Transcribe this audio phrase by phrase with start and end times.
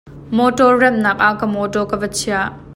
[0.35, 2.47] Mawtaw remhnak ah ka mawtaw ka va chiah.